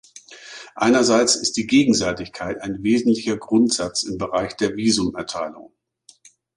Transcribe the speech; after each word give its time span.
Einerseits 0.73 1.35
ist 1.35 1.57
die 1.57 1.67
Gegenseitigkeit 1.67 2.59
ein 2.63 2.81
wesentlicher 2.81 3.37
Grundsatz 3.37 4.01
im 4.01 4.17
Bereich 4.17 4.53
der 4.55 4.75
Visumerteilung. 4.75 5.73